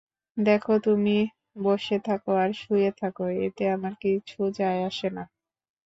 দেখো 0.37 0.73
তুমি 0.79 1.17
বসে 1.59 1.97
থাকো 1.99 2.31
আর 2.37 2.49
শুয়ে 2.53 2.91
থাকো, 3.01 3.25
এতে 3.45 3.63
আমার 3.75 3.93
কিছু 4.03 4.39
যায় 4.59 4.79
আসে 4.85 5.07
না। 5.09 5.23